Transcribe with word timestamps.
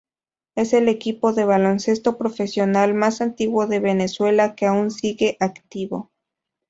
Es 0.55 0.73
el 0.73 0.89
equipo 0.89 1.31
de 1.31 1.45
baloncesto 1.45 2.17
profesional 2.17 2.95
más 2.95 3.21
antiguo 3.21 3.67
de 3.67 3.79
Venezuela 3.79 4.55
que 4.55 4.65
aún 4.65 4.89
sigue 4.89 5.37
activo. 5.39 6.09